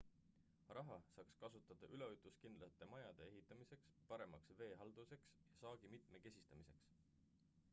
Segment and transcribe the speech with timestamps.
[0.75, 6.91] raha saaks kasutada üleujutuskindlate majade ehitamiseks paremaks veehalduseks ja saagi mitmekesistamiseks